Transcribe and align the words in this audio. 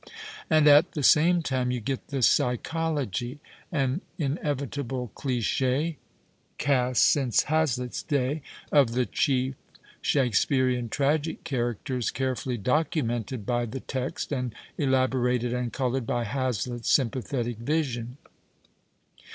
And 0.49 0.67
at 0.67 0.93
the 0.93 1.03
same 1.03 1.43
time 1.43 1.69
you 1.69 1.79
get 1.79 2.07
the" 2.07 2.23
psychology' 2.23 3.39
(an 3.71 4.01
inevitable 4.17 5.11
cliche, 5.13 5.97
cast 6.57 7.03
since 7.03 7.43
Ilazlitt's 7.43 8.01
day) 8.01 8.41
of 8.71 8.93
the 8.93 9.05
chief 9.05 9.53
Shakespearian 10.01 10.89
tragic 10.89 11.43
ciiaractcrs, 11.43 12.11
cart 12.15 12.47
lully" 12.47 12.57
documented" 12.73 13.45
by 13.45 13.67
tiie 13.67 13.83
text 13.85 14.31
and 14.31 14.55
elaborated 14.75 15.53
and 15.53 15.71
coloured 15.71 16.07
by 16.07 16.25
Ilazlitt's 16.25 16.89
sym 16.89 17.11
pathetic 17.11 17.59
vision. 17.59 18.17